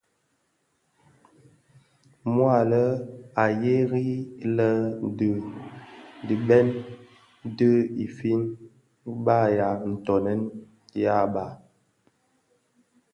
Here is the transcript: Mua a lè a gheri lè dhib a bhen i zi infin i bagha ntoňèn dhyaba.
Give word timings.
Mua 2.33 2.49
a 2.61 2.67
lè 2.71 2.83
a 3.43 3.45
gheri 3.61 4.07
lè 4.57 4.69
dhib 5.17 5.39
a 6.37 6.37
bhen 6.47 6.67
i 7.45 7.49
zi 7.57 7.71
infin 8.03 8.41
i 9.09 9.11
bagha 9.25 9.69
ntoňèn 9.91 10.41
dhyaba. 10.93 11.45